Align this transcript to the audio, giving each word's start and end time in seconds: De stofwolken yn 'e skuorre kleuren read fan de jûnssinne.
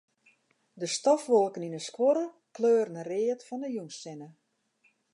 De 0.79 0.87
stofwolken 0.95 1.65
yn 1.67 1.77
'e 1.77 1.81
skuorre 1.87 2.25
kleuren 2.55 3.05
read 3.09 3.39
fan 3.47 3.63
de 3.63 3.69
jûnssinne. 3.75 4.27